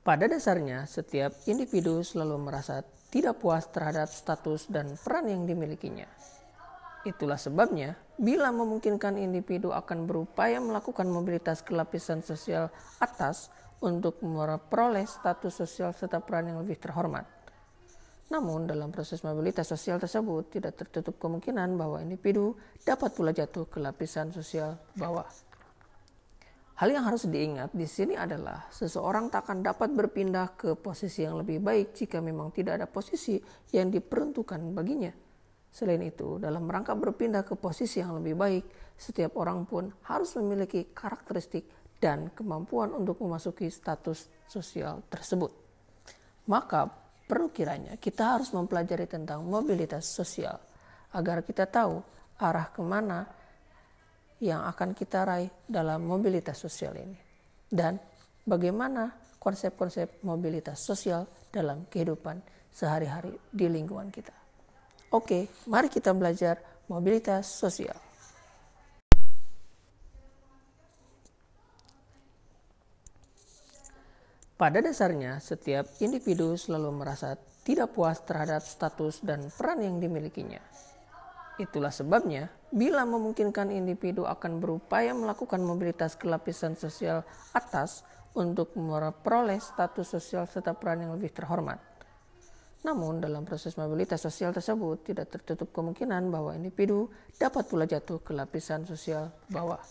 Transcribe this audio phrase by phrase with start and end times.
[0.00, 2.80] Pada dasarnya, setiap individu selalu merasa
[3.12, 6.08] tidak puas terhadap status dan peran yang dimilikinya.
[7.04, 13.52] Itulah sebabnya, bila memungkinkan individu akan berupaya melakukan mobilitas ke lapisan sosial atas
[13.84, 17.28] untuk memperoleh status sosial serta peran yang lebih terhormat.
[18.32, 22.56] Namun, dalam proses mobilitas sosial tersebut tidak tertutup kemungkinan bahwa individu
[22.88, 25.49] dapat pula jatuh ke lapisan sosial bawah.
[26.80, 31.36] Hal yang harus diingat di sini adalah seseorang tak akan dapat berpindah ke posisi yang
[31.36, 33.36] lebih baik jika memang tidak ada posisi
[33.76, 35.12] yang diperuntukkan baginya.
[35.68, 38.64] Selain itu, dalam rangka berpindah ke posisi yang lebih baik,
[38.96, 41.68] setiap orang pun harus memiliki karakteristik
[42.00, 45.52] dan kemampuan untuk memasuki status sosial tersebut.
[46.48, 46.88] Maka
[47.28, 50.56] perlu kiranya kita harus mempelajari tentang mobilitas sosial
[51.12, 52.00] agar kita tahu
[52.40, 53.28] arah ke mana
[54.40, 57.16] yang akan kita raih dalam mobilitas sosial ini.
[57.68, 58.00] Dan
[58.44, 62.40] bagaimana konsep-konsep mobilitas sosial dalam kehidupan
[62.72, 64.34] sehari-hari di lingkungan kita.
[65.12, 67.96] Oke, mari kita belajar mobilitas sosial.
[74.60, 77.32] Pada dasarnya, setiap individu selalu merasa
[77.64, 80.60] tidak puas terhadap status dan peran yang dimilikinya.
[81.60, 87.20] Itulah sebabnya, bila memungkinkan individu akan berupaya melakukan mobilitas ke lapisan sosial
[87.52, 88.00] atas
[88.32, 91.76] untuk memperoleh status sosial serta peran yang lebih terhormat.
[92.80, 98.32] Namun, dalam proses mobilitas sosial tersebut tidak tertutup kemungkinan bahwa individu dapat pula jatuh ke
[98.32, 99.84] lapisan sosial bawah.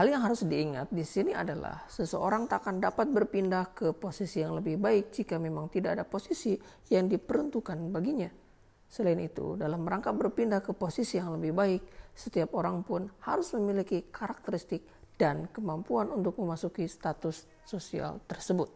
[0.00, 4.56] Hal yang harus diingat di sini adalah seseorang tak akan dapat berpindah ke posisi yang
[4.56, 6.56] lebih baik jika memang tidak ada posisi
[6.88, 8.43] yang diperuntukkan baginya.
[8.88, 11.82] Selain itu, dalam rangka berpindah ke posisi yang lebih baik,
[12.14, 18.70] setiap orang pun harus memiliki karakteristik dan kemampuan untuk memasuki status sosial tersebut.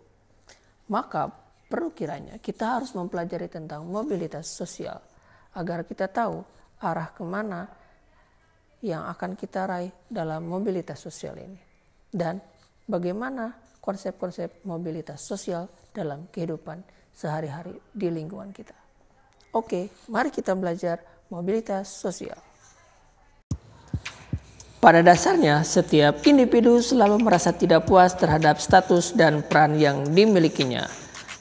[0.90, 1.28] Maka
[1.68, 4.96] perlu kiranya kita harus mempelajari tentang mobilitas sosial
[5.54, 6.40] agar kita tahu
[6.80, 7.66] arah ke mana
[8.80, 11.60] yang akan kita raih dalam mobilitas sosial ini.
[12.08, 12.38] Dan
[12.86, 13.50] bagaimana
[13.82, 16.80] konsep-konsep mobilitas sosial dalam kehidupan
[17.10, 18.87] sehari-hari di lingkungan kita.
[19.58, 22.38] Oke, mari kita belajar mobilitas sosial.
[24.78, 30.86] Pada dasarnya, setiap individu selalu merasa tidak puas terhadap status dan peran yang dimilikinya.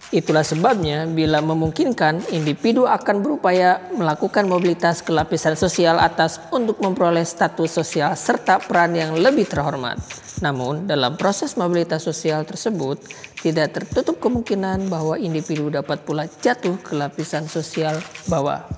[0.07, 7.27] Itulah sebabnya, bila memungkinkan, individu akan berupaya melakukan mobilitas ke lapisan sosial atas untuk memperoleh
[7.27, 9.99] status sosial serta peran yang lebih terhormat.
[10.39, 13.03] Namun, dalam proses mobilitas sosial tersebut,
[13.43, 17.99] tidak tertutup kemungkinan bahwa individu dapat pula jatuh ke lapisan sosial
[18.31, 18.76] bawah.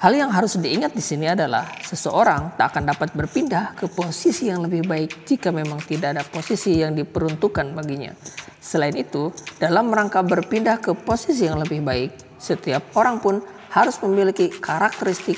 [0.00, 4.64] Hal yang harus diingat di sini adalah seseorang tak akan dapat berpindah ke posisi yang
[4.64, 8.16] lebih baik jika memang tidak ada posisi yang diperuntukkan baginya.
[8.64, 9.28] Selain itu,
[9.60, 13.44] dalam rangka berpindah ke posisi yang lebih baik, setiap orang pun
[13.76, 15.36] harus memiliki karakteristik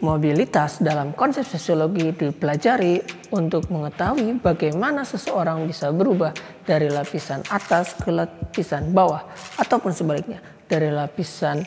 [0.00, 3.04] Mobilitas dalam konsep sosiologi dipelajari
[3.36, 6.32] untuk mengetahui bagaimana seseorang bisa berubah
[6.64, 9.20] dari lapisan atas ke lapisan bawah
[9.60, 11.60] ataupun sebaliknya dari lapisan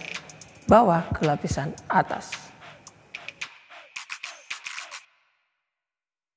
[0.67, 2.42] bawah ke lapisan atas.